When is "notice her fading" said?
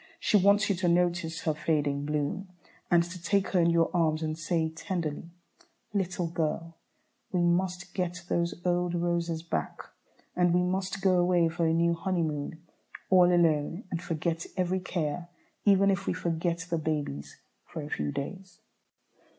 0.87-2.05